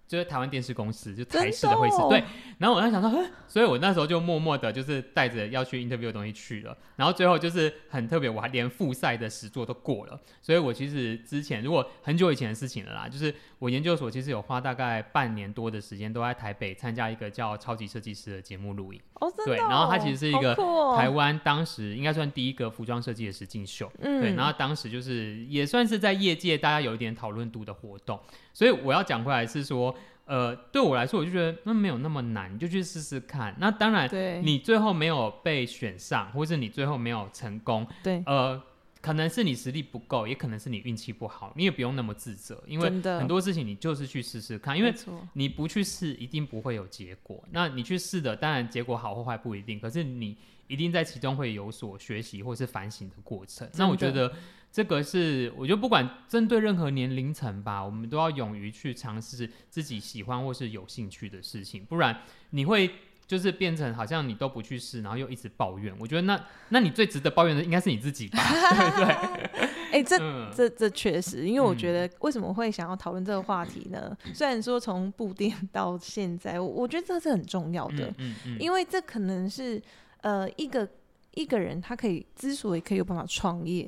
[0.08, 2.24] 就是台湾电视公司，就台视的会议室，真的哦对。
[2.58, 6.76] 然后我在想说，呵所以我那时候就默默的，就是带着要去 interview 的东西去了。
[6.96, 10.20] 然后最后就是很特别，我还连复赛的实作都过了。
[10.41, 19.02] 所以我其实之前如果很久以前的事情了啦，就是我研究所其实有花大概半年多的时间都在台北参加一个叫《超级设计师》的节目录影。
[19.20, 19.56] 哦，真的哦。
[19.56, 20.56] 对然后它其实是一个
[20.96, 23.92] 台湾当时应该算第一个服装设计的实境秀。
[24.00, 28.20] 嗯，对，然后当时就是也算是在业界大家有一点讨论度的活动，
[28.54, 33.56] 所以我要讲回来是说，呃，对我来说，我就觉得那没有那么难，你就去试试看。
[33.60, 38.62] 那当然，对你最后没有被选上，或是你最后没有成功，对呃，
[39.08, 44.93] 可能是你实力不够，也可能是你运气不好，你也不用那么自责，因为很多事情你就是去试试看，因为
[45.34, 47.41] 你不去试，一定不会有结果。
[47.52, 50.36] 那你去试的，当然结果好或坏不一定，可是你
[50.67, 53.70] 一定在其中会有所学习或是反省的过程。
[53.76, 54.34] 那我觉得
[54.72, 62.91] 这个是，我觉得不管针对任何年龄层吧，我们都要勇于去尝试自己喜欢或是有兴趣的事情，不然你会。
[63.28, 65.94] 就是变成好像你都不去试，然后又一直抱怨。
[66.00, 68.40] 我觉得那那你最值得抱怨的应该是你自己吧，
[68.74, 69.68] 对不对？
[69.92, 74.16] 哎，这嗯，这这确实，因为我觉嗯得为什么会想要讨论这个话题呢？
[74.34, 78.13] 虽然说从布店 到现在，我我觉得这是很重要的，
[78.60, 79.82] 因为这可能是
[80.22, 80.88] 呃一个
[81.36, 83.88] 一个人他可以之所以可以有办法创业，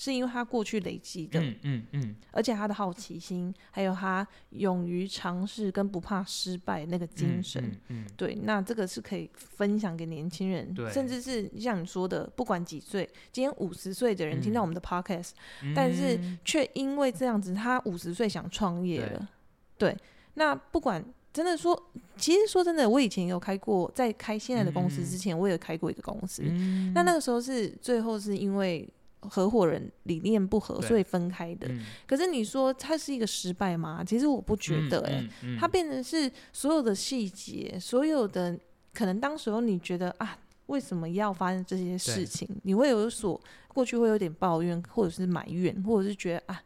[0.00, 7.60] 是因为他过去累积的，嗯嗯嗯，而且他的好奇心，还有他勇于尝试跟不怕失败那个精神。
[7.64, 8.06] 嗯嗯嗯。
[8.16, 10.72] 对，那这个是可以分享给年轻人。
[10.72, 15.32] 对，甚至是像你说的，不管几岁，今天五十岁的人听到嗯我们的 podcast，、
[15.74, 19.08] 但是嗯却因为这样子，他五十岁想创业对。
[19.10, 19.28] 了。
[19.76, 19.96] 对，
[20.34, 26.44] 那不管真的说，其实说真的，我以前有开过，在开现在的公司之前，我也开过一个公司。
[26.46, 26.92] 嗯。
[26.94, 28.88] 那那个时候是最后是因为
[29.20, 31.66] 合伙人理念不合，所以分开的。
[31.68, 34.02] 嗯可是你说它是一个失败吗？
[34.04, 38.58] 其实我不觉得、欸，嗯嗯嗯它变成是所有的细节，所有的
[38.94, 42.48] 可能当时候你觉得啊，为什么要发生这些事情？
[42.62, 46.62] 你会有所过去会有点抱怨，或者是埋怨，或者是觉得啊，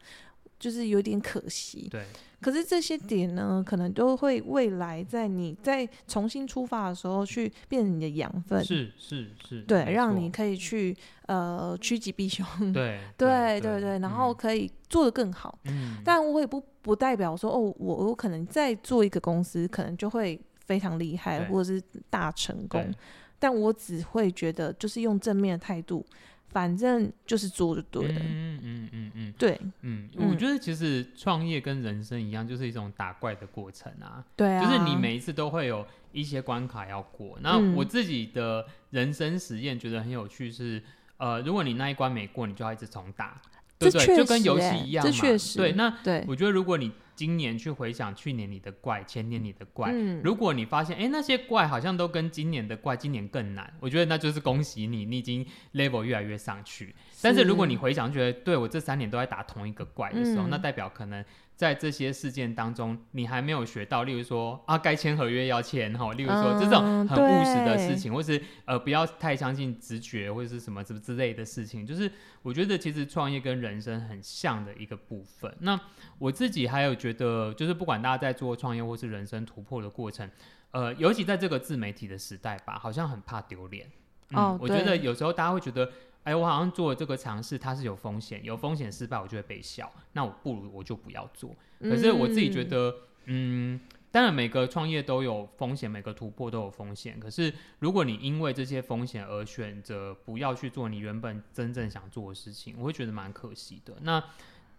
[0.62, 1.88] 就是有点可惜。
[1.90, 2.06] 对。
[2.40, 8.64] 可是这些点呢，可能都会未来在你在重新出发的时候去变成你的养分。
[8.64, 9.62] 是是是。
[9.62, 10.96] 对，让你可以去
[11.26, 12.44] 呃趋吉避凶。
[12.72, 15.56] 对对对对，然后可以做得更好。
[15.64, 15.98] 嗯。
[16.04, 22.92] 但我也不不代表说哦，我我可能再做一个公司，可能就会非常厉害，或者是大成功。
[23.38, 26.04] 但我只会觉得，就是用正面的态度，
[26.52, 28.20] 反正就是做就对了。
[28.20, 34.24] 嗯嗯嗯嗯，对，嗯，我觉得其实创业跟人生一样，就是一种打怪的过程啊。
[34.36, 37.38] 对啊，就是你每一次都会有一些关卡要过。
[37.40, 40.82] 那我自己的人生实验觉得很有趣，是
[41.16, 43.40] 呃，如果你那一关没过，你就要一直重打，
[43.78, 44.16] 对不对？
[44.16, 45.12] 就跟游戏一样嘛。
[45.56, 49.92] 对，那对，我觉得如果你今年去回想去年你的怪，前年你的怪，
[50.24, 56.92] 如果你发现哎那些怪好像都跟今年的怪今年更难，我觉得那就是恭喜你，你已经 level 越来越上去。
[57.22, 61.24] 但是如果你回想觉得对我这三年都在打同一个怪的时候，那代表可能。
[61.54, 72.10] 在这些事件当中，你还没有学到，例如说啊，该签合约要签哈，例如说这种很务实的事情，或是呃，不要太相信直觉或者是什么什么之类的事情，就是
[72.42, 75.54] 我觉得其实创业跟人生很像的一个部分。
[75.60, 75.78] 那
[76.18, 80.28] 我自己还有觉得，就是不管大家在做创业或是人生突破的过程，
[80.72, 83.86] 呃，尤其在这个自媒体的时代吧，好像很怕丢脸。
[84.32, 85.90] 哦，我觉得有时候大家会觉得。
[86.24, 89.92] 哎，我好像做这个尝试，它是有风险，有风险失败，我就会被笑。
[90.12, 91.54] 那我不如我就不要做。
[91.80, 93.80] 可是我自己觉得，嗯，
[94.12, 97.18] 当然每个创业都有风险，每个突破都有风险。
[97.18, 103.94] 可是如果你因为这些风险而选择不要去做你原本真正想做的事情，我会觉得蛮可惜的。
[104.02, 104.22] 那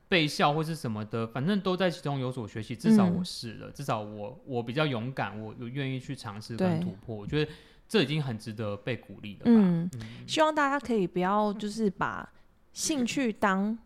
[0.08, 2.74] 被笑或是什么的，反正都在其中有所学习。
[2.74, 7.14] 至少我试了，至少我我比较勇敢，我我愿意去尝试跟突破。
[7.14, 7.52] 我觉得。
[7.94, 9.42] 这已经很值得被鼓励了。
[9.46, 9.88] 嗯，
[10.26, 12.28] 希望大家可以不要就是把
[12.72, 13.78] 兴趣当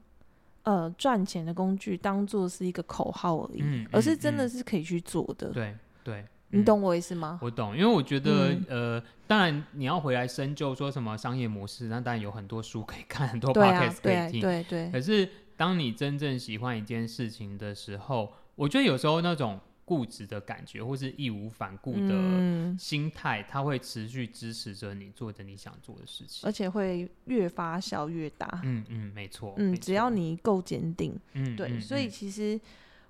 [0.63, 5.49] 呃赚钱的工具，当做是一个口号而已，而是真的是可以去做的。
[5.49, 7.37] 对对，你懂我意思吗？
[7.41, 14.39] 我懂，因为我觉得呃，当然你要回来深究说什么商业模式，那当然有很多书可以看，很多 podcast 可以听。
[14.39, 14.89] 对对。
[14.89, 19.59] 可是当你真正喜欢一件事情的时候，我觉得有时候那种。
[19.87, 28.59] 固执的感觉，或是义无反顾的心态，它会持续支持着你做的你想做的事情，而且会越发酵越大。
[28.65, 29.53] 嗯嗯，没错。
[29.55, 31.17] 嗯，只要你够坚定。
[31.31, 31.79] 嗯，对。
[31.79, 32.59] 所以其实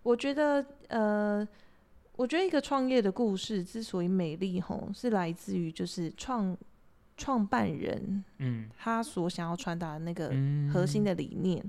[0.03, 1.47] 我觉得，呃，
[2.15, 6.55] 我觉得一个创业的故事之所以美丽，吼，是来自于就是创
[7.17, 10.31] 创办人，嗯，他所想要传达的那个
[10.71, 11.63] 核心的理念。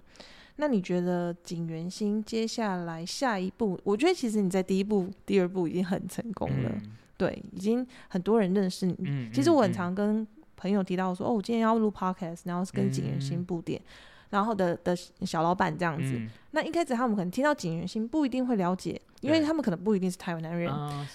[0.61, 3.79] 那你觉得景元星接下来下一步？
[3.85, 6.73] 我觉得其实你在第一步、第二步已经很成功了，
[7.16, 9.31] 对，已经很多人认识你。
[9.33, 13.81] 其实我很常跟朋友提到说，哦，我今天要录 podcast，然后是跟景元星布店。
[14.31, 20.71] 然后的的小老板这样子，那一开始他们可能听到景元星不一定会了解，因为他们可能不一定是台湾男人。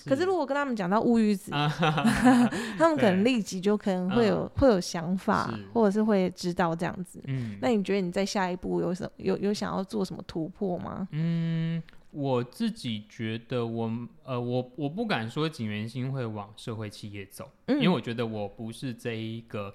[0.05, 1.51] 可是如果跟他们讲到乌鱼子，
[2.77, 7.21] 他们可能立即就可能会有会有想法，或者是会知道这样子。
[7.25, 11.07] 嗯，那你觉得你在下一步有什有有想要做什么突破吗？
[11.11, 13.91] 嗯，我自己觉得我
[14.23, 19.73] 呃我我不敢说景元星会往社会企业走，因为我觉得我不是这一个。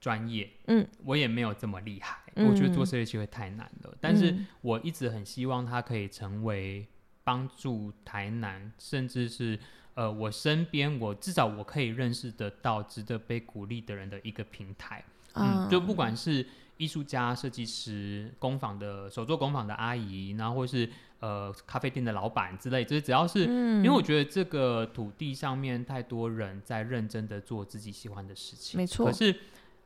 [0.00, 3.94] 专业，嗯，我也没有这么厉害，我觉得做设计机会太难了。
[4.00, 6.86] 但是我一直很希望它可以成为
[7.22, 9.58] 帮助台南，甚至是
[9.92, 15.04] 呃我身边我至少我可以认识得到值得被鼓励的人的一个平台。
[15.34, 16.46] 嗯，就不管是
[16.78, 29.04] 艺术家、设计师、工坊的手作工坊的阿姨，然后或是呃咖啡店的老板之类，就是只要是，因为我觉得这个土地上面太多人在认真的做自己喜欢的事情，没错。
[29.04, 29.36] 可是。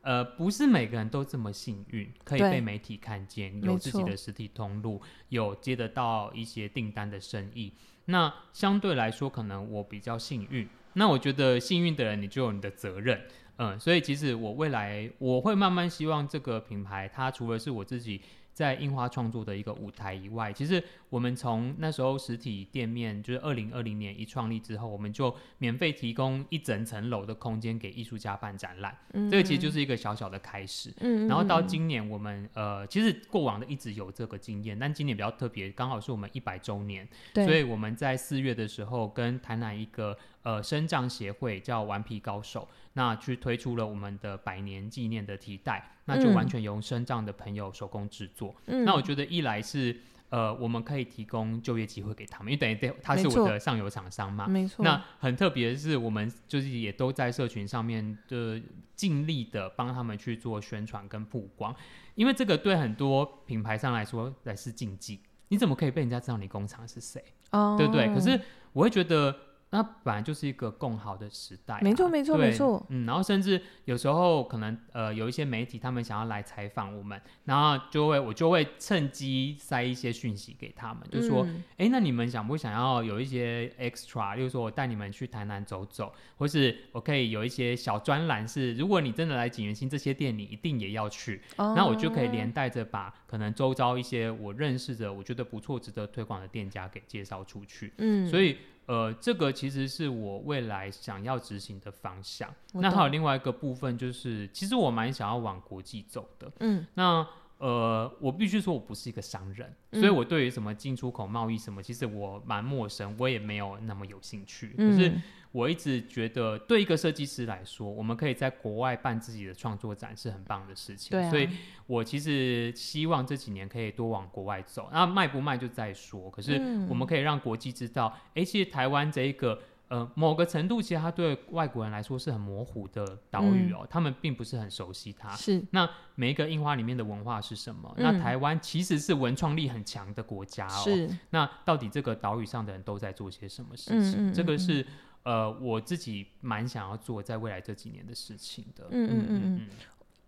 [0.04, 7.72] 呃，不是每个人都这么幸运，可以被媒体看见，有自己的实体通路，有接得到一些订单的生意。
[8.04, 10.68] 那相对来说，可能我比较幸运。
[10.92, 13.22] 那我觉得幸运的人，你就有你的责任。
[13.56, 18.20] 嗯，所以其实我未来我会慢慢希望这个品牌，它除了是我自己。
[18.54, 28.96] 在印花创作的一个舞台以外，其实我们从那时候实体店面，就是二零二零年一创立之后，我们就免费提供一整层楼的空间给艺术家办展览。
[29.12, 30.94] 嗯，这个其实就是一个小小的开始。
[31.00, 42.68] 嗯，然后到今年，我们呃，其实过往的一直有这个经验，但今年比较特别，刚好是我们一百周年，所以我们在四月的时候跟台南一个呃生障协会叫顽皮高手。
[42.94, 48.54] 那去推出了我们的百年纪念的提袋，那就完全由身障的朋友手工制作。
[48.66, 49.96] 那我觉得一来是
[50.30, 54.46] 呃，我们可以提供就业机会给他们，因为等于对他是我的上游厂商嘛。
[54.46, 54.84] 没错。
[54.84, 58.60] 那很特别的是，我们就是也都在社群上面的
[58.94, 61.74] 尽力的帮他们去做宣传跟曝光，
[62.14, 67.22] 因为这个对很多品牌商来说来是禁忌，你怎么可以被人家知道你工厂是谁？
[67.50, 68.06] 哦，对不对？
[68.14, 68.40] 可是
[68.72, 69.36] 我会觉得。
[69.74, 72.86] 那本来就是一个更好的时代、啊，没错没错对没错。
[72.90, 97.92] 嗯，然后甚至有时候可能呃有一些媒体他们想要来采访我们，然后就会我就会趁机塞一些讯息给他们，就说，嗯哎、那你们想不想要有一些 extra，例如说我带你们去台南走走，或是我可以有一些小专栏是，如果你真的来景元新这些店，你一定也要去，那我就可以连带着把可能周遭一些我认识的、我觉得不错、值得推广的店家给介绍出去。
[97.98, 98.56] 嗯，所以
[98.86, 102.52] 呃，这个其实是我未来想要执行的方向。
[102.72, 106.50] 那还有另外一个部分就是，其实我蛮想要往国际走的。
[106.60, 107.26] 嗯那
[107.64, 114.74] 呃，我必须说我不是一个商人，嗯所以我对于什么进出口贸易什么，其实我蛮陌生，我也没有那么有兴趣。
[114.76, 121.18] 可是嗯我一直觉得，对一个设计师来说，我们可以在国外办自己的创作展是很棒的事情。
[121.18, 121.48] 啊，所以
[121.86, 126.28] 我其实希望这几年可以多往国外走，那卖不卖就再说。
[126.30, 129.58] 可是嗯我们可以让国际知道，诶，其实台湾这一个
[129.94, 135.30] 呃某个程度，其实它对外国人来说是很模糊的岛屿嗯哦，他们并不是很熟悉它。
[135.36, 137.94] 是那每一个樱花里面的文化是什么？
[137.96, 140.82] 嗯那台湾其实是文创力很强的国家哦。
[140.82, 144.12] 是那到底这个岛屿上的人都在做些什么事嗯情？
[144.12, 144.84] 嗯嗯这个是
[145.22, 148.86] 呃我自己蛮想要做在未来这几年的事情的。
[148.90, 149.60] 嗯嗯嗯嗯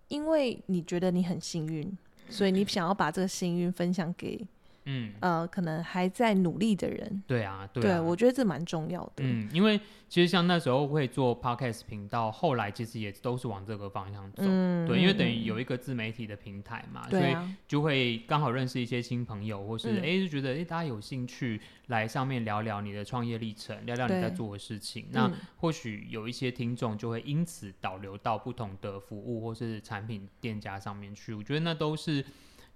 [0.08, 1.98] 因为你觉得你很幸运，
[2.30, 4.46] 所以你想要把这个幸运分享给
[4.86, 7.22] 嗯，呃可能还在努力的人。
[7.26, 9.18] 对啊，对对，啊，我觉得这蛮重要的。
[9.18, 9.78] 嗯，因为
[10.08, 14.42] 其实像那时候会做 podcast 频道，后来其实也都是往这个方向走。
[14.46, 17.36] 嗯，对，因为等于嗯有一个自媒体的平台嘛，所以
[17.68, 25.06] 就会刚好认识一些新朋友，或是嗯哎、诶就觉得哎、大家有兴趣来上面聊聊你的创业历程，聊聊你在做的事情。
[25.10, 31.34] 那嗯或许有一些听众就会因此导流到不同的服务或是产品店家上面去。
[31.34, 32.24] 我觉得那都是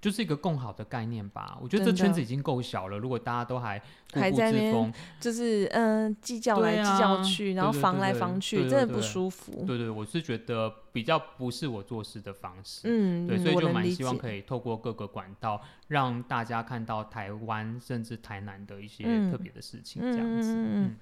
[0.00, 1.58] 就是一个更好的概念吧。
[1.60, 3.84] 我觉得这圈子已经够小了，如果大家都还固
[4.14, 9.64] 步还在那边自封，就是嗯计较来对计较啊去，然后防来防去，真的不舒服。
[9.66, 12.82] 对对，我是觉得比较不是我做事的方式。
[12.84, 19.30] 嗯，对，嗯所以就蛮希望可以透过各个管道，让大家看到台湾甚至台南的一些嗯。
[19.30, 20.54] 特别的事情，嗯这样子。
[20.56, 20.96] 嗯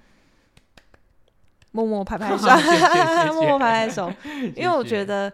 [1.71, 2.49] 默默拍拍手，
[3.35, 4.11] 默默拍拍手，
[4.57, 5.31] 因为我觉得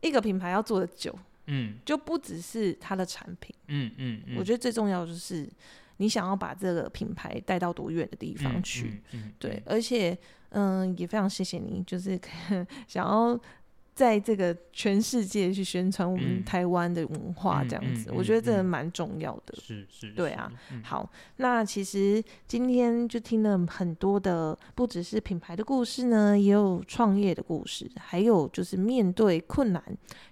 [0.00, 1.16] 一个品牌要做的久，
[1.46, 1.78] 嗯。
[1.84, 5.48] 就不只是它的产品，嗯嗯嗯，我觉得最重要的就是
[5.98, 10.16] 你想要把这个品牌带到多远的地方嗯去。，嗯嗯对，而且
[10.50, 12.18] 嗯，也非常谢谢你，就是
[12.86, 13.38] 想要
[13.96, 19.54] 在这个全世界去宣传我们嗯台湾的文化，嗯这样子，嗯我觉得这蛮重要的。
[19.56, 29.82] 是是，是对啊，嗯好，那其实今天就听了很多的，不只是品牌的故事呢，也有创业的故事，还有就是面对困难，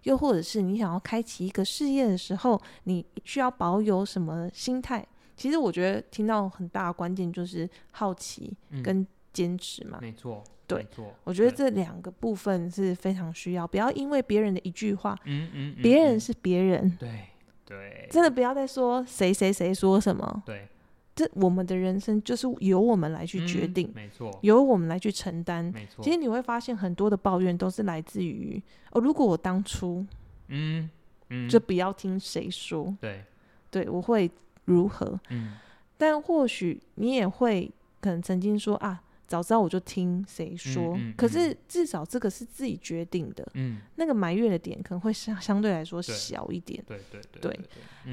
[0.02, 5.02] 又或者是你想要开启一个事业的时候，你需要保有什么心态？
[5.38, 9.98] 其实我觉得听到很大的关键就是好奇嗯跟坚持嘛。
[10.02, 10.44] 没错，
[10.82, 17.20] 对，我觉得这两个部分是非常需要，不要因为别人的一句话，嗯嗯，别人是别人，对
[17.64, 18.08] 对。
[18.10, 20.42] 真的不要再说谁谁谁说什么。
[20.46, 20.68] 对。
[21.16, 24.36] 这我们的人生就是由我们来去决嗯定，没错。
[24.42, 25.64] 由我们来去承担。
[25.66, 28.60] 没错，其实你会发现很多的抱怨都是来自于
[28.90, 30.04] 哦，如果我当初
[30.48, 30.90] 嗯
[31.30, 33.22] 嗯，就不要听谁说，对，
[33.70, 34.28] 对我会
[34.64, 35.18] 如何？
[35.30, 35.54] 嗯。
[35.96, 37.70] 但或许你也会
[38.00, 40.94] 可能曾经说啊，早知道我就听谁说。
[40.96, 46.82] 嗯嗯可是至少这个是自己决定的，嗯，那个埋怨的点可能会相相对来说小一点。
[46.86, 47.60] 对对对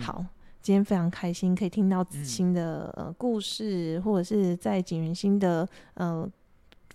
[0.02, 0.26] 好，
[0.62, 6.30] 今天非常开心，可以听到子嗯欣的、呃故事，或者是在景元星的呃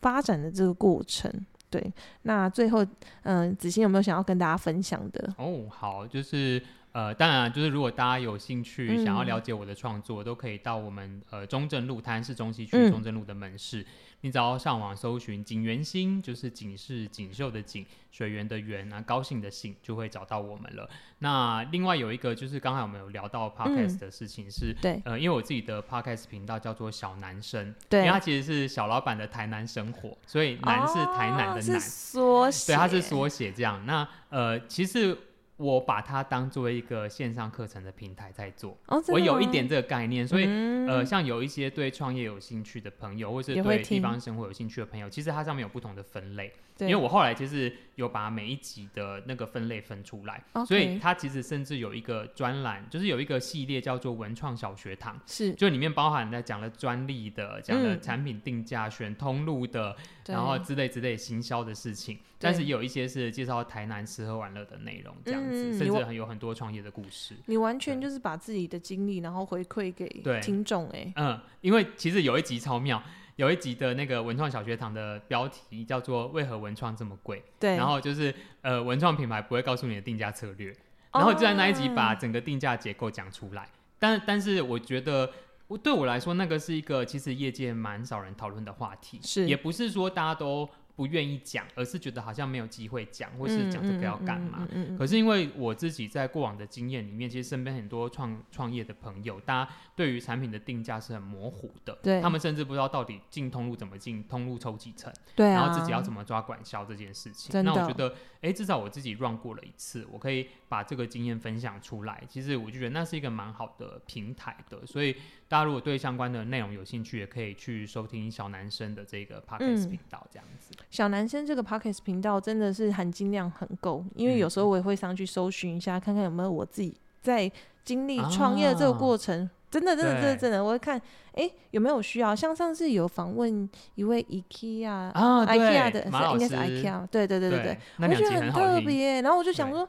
[0.00, 1.30] 发展的这个过程。
[1.68, 1.92] 对，
[2.22, 2.86] 那最后，
[3.24, 5.34] 嗯、子欣有没有想要跟大家分享的？
[5.36, 6.62] 哦，好，就是
[6.96, 13.84] 呃，当然就是如果大家有兴趣想要嗯了解我的创作，都可以到我们呃中正路台南市中西区嗯中正路的门市，
[14.22, 20.88] 你只要上网搜寻景元星，就是景是锦绣的景，水源的源啊，高兴的兴，就会找到我们了。
[21.18, 24.74] 那另外有一个就是刚才我们有聊到 podcast 的事情是。
[24.80, 33.84] 对呃，因为我自己的 podcast 频道叫做小男生，对因对为它其实是小老板的台南生活，所以男是台南的哦是南，缩写，对，它是缩写这样。
[33.84, 35.14] 那呃，其实
[35.56, 40.86] 我把它当做一个线上课程的平台在做，哦，我有一点这个概念，所以、嗯。
[40.86, 46.52] 呃，像有一些对创业有兴趣的朋友，或是对地方生活有兴趣的朋友，其实它上面有不同的分类。
[46.78, 50.42] 因为我后来就是有把每一集的那个分类分出来。
[50.66, 58.00] 所以它其实甚至有一个专栏，就是有一个系列叫做文创小学堂，是，就里面包含在讲了专利的，讲了嗯。
[58.06, 67.34] 产品定价、选通路的，然后之类之类行销的事情，但是也有一些是介绍台南吃喝玩乐的内容，这样子，甚至很有很多创业的故事。
[67.46, 70.06] 你完全就是把自己的经历，然后回馈给
[70.40, 73.02] 听众，哎，嗯，因为其实有一集超妙，
[73.36, 80.74] 有一集的那个文创小学堂的标题叫做“为何文创这么贵”，对，然后就是呃，文创品牌不会告诉你的定价策略，
[81.12, 83.68] 然后就在那一集把哦整个定价结构讲出来。
[83.98, 85.30] 但但是我觉得。
[85.68, 89.48] 我对我来说，那个是一个其实业界蛮少人讨论的话题，是。
[89.48, 94.60] 也不是说大家都不愿意讲，而是觉得好像没有机会讲，或是讲这个要干嘛。
[94.60, 107.62] 嗯嗯嗯嗯嗯可是因为我自己在过往的经验里面，其实身边很多创创业的朋友，大家对于产品的定价是很模糊的，对他们甚至不知道到底进通路怎么进，通路抽几成，对啊，然后自己要怎么抓管销这件事情。
[107.62, 112.22] 那我觉得，哎，至少我自己 run 过了一次，我可以把这个经验分享出来。
[112.28, 115.14] 其实我就觉得那是一个蛮好的平台的，所以
[115.48, 120.74] 大家如果对相关的内容有兴趣，也可以去收听小男生的这个 podcast 嗯频道，这样子。
[120.90, 127.50] 小男生这个 podcast 频道真的是含金量很够，因为有时候我也会上去搜寻一下，看看有没有我自己在
[127.84, 129.48] 经历创业的这个过程。
[129.68, 130.98] 真的，真的，真的，真的，我会看，
[131.32, 132.34] 哎、有没有需要？
[132.34, 135.12] 像上次有访问一位 IKEA 啊
[135.44, 138.52] ，IKEA 的，应该，是 IKEA，对对对对对，我觉得很。
[138.52, 139.20] 特别。
[139.22, 139.86] 然后我就想说，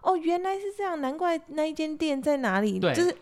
[0.00, 3.14] 哦，原来是这样，难怪那一间店在哪里，就是我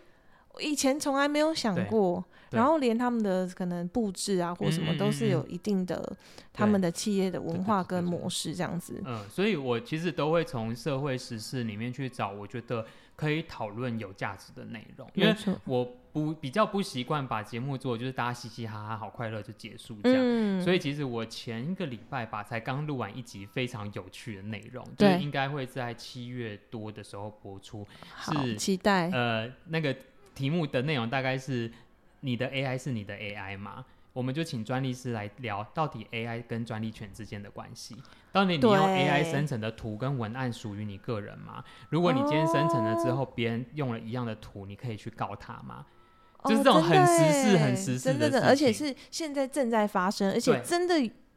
[0.60, 2.24] 以前从来没有想过。
[2.50, 6.16] 然后连他们的可能布置啊或什么都是嗯有一定的
[6.52, 9.02] 他们的企业的文化跟模式这样子。
[9.04, 12.86] 嗯，所以我其实都会从社会时事里面去找我觉得
[13.16, 15.34] 可以讨论有价值的内容，因为
[15.64, 20.18] 我不比较不习惯把节目做就是大家嘻嘻哈哈好快乐就结束这样。
[20.22, 27.84] 嗯，所以其实我前一个礼拜吧，才刚录完一集非常有趣的内容，就应该会在七月多的时候播出。
[28.08, 29.10] 好是期待。
[29.10, 29.94] 呃，那个
[30.36, 31.72] 题目的内容大概是
[32.20, 33.84] 你的 AI 是你的 AI 嘛？
[34.12, 37.96] 我们就请专利师来聊到底 AI 跟专利权之间的关系。
[38.32, 41.62] 到底你用 AI 生成的图跟文案属于你个人吗？
[41.90, 45.84] 如果你今天生成了之后，别人用了一样的图，你可以去告他吗？
[46.44, 50.94] 就是哦这种很时事欸很时事的事真的的，而且是现在正在发生，而且真的，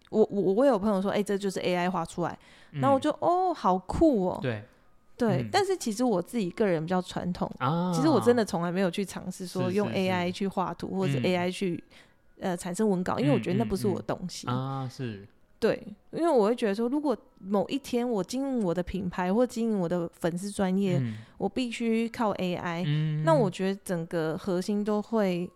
[0.10, 2.38] 我我我有朋友说，哎、这就是 AI 画出来，
[2.72, 4.64] 然后我嗯就哦，好酷哦，对
[5.20, 5.50] 对嗯。
[5.52, 11.84] 但是其实我自己个人比较传统，啊，其实我真的从来没有去尝试说用 AI 去画图，或者 AI 去
[12.40, 13.98] 呃产生文稿，因为我嗯觉得那不是我嗯。
[13.98, 14.48] 的东西。
[14.48, 15.28] 啊是。
[15.60, 21.18] 对，因为我会觉得说，如果某一天我经营我的品牌或经营我的粉丝专业，嗯。
[21.38, 23.26] 我必须靠 AI，、嗯。
[23.26, 25.50] 那我觉得整个核心都会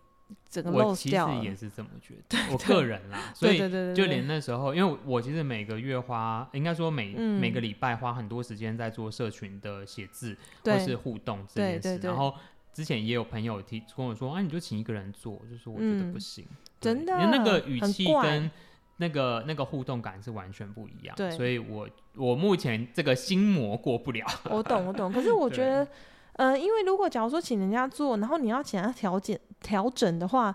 [0.48, 1.10] 整个我其。
[1.10, 3.58] 实也是这么觉得， 我个人啦， 所以
[3.94, 12.06] 就连那时候，因为我其实每个月花，应该说每、嗯每个礼拜花很多时间在做社群的写字或是互动这件事。
[12.06, 12.34] 然后
[12.72, 16.44] 之前也有朋友提跟我说，啊，你就请一个人做，就是我觉得嗯不行，
[16.80, 18.50] 对真的因为那个语气跟
[18.96, 21.16] 那个那个互动感是完全不一样。
[21.16, 24.24] 对所以我我目前这个心魔过不了。
[24.44, 25.12] 我懂我懂。
[25.12, 25.86] 可是 我觉得，
[26.34, 30.54] 呃，因为如果假如说请人家做，然后你要请他调整调整的话，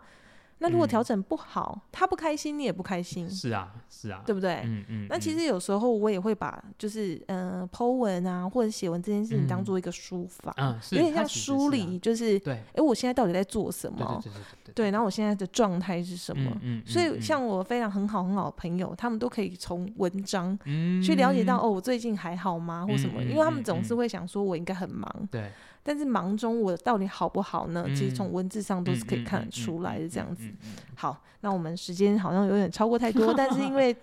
[0.59, 0.89] 那如果嗯。
[0.89, 4.61] 调整不好，他不开心，你也不开心，是啊，是啊，对不对？
[4.65, 5.07] 嗯嗯。
[5.09, 5.39] 那其嗯。
[5.39, 12.55] 实有时候我也会把就是呃剖文啊或者写文这件事情当嗯做一个书法，嗯，是有点像梳理，就是对。
[12.75, 14.21] 哎、我现在到底在做什么？
[14.21, 16.51] 对对对对对，然后我现在的状态是什么？
[16.61, 21.01] 嗯嗯所以嗯像我非常很好很好的朋友，他们都可以从文章嗯。
[21.01, 23.21] 去了解到、哦，我最近还好吗，或什么？
[23.23, 23.97] 嗯因为他们嗯总是嗯。
[23.97, 25.51] 会想说我应该很忙，对，
[25.89, 27.83] 但是忙中我到底好不好呢？
[27.95, 30.43] 其实从嗯文字上都是可以嗯看得嗯出来的，这样子。
[30.93, 33.95] 好，那我们时间好像有点超过太多，但是因为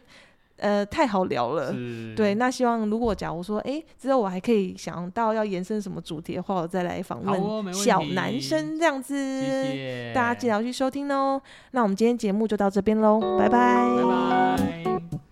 [0.56, 1.72] 呃太好聊了。
[2.16, 9.14] 对，那希望如果假如说，哎，之后我还可以想到要延伸什么主题的话，我再来访问问小男生这样子。
[9.14, 11.40] 谢谢大家记得要去收听哦。
[11.70, 13.86] 那我们今天节目就到这边喽，拜拜。
[13.96, 15.25] 拜拜。